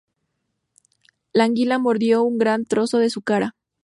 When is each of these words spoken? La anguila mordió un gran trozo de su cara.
La 1.31 1.43
anguila 1.43 1.77
mordió 1.77 2.23
un 2.23 2.39
gran 2.39 2.65
trozo 2.65 2.97
de 2.97 3.11
su 3.11 3.21
cara. 3.21 3.53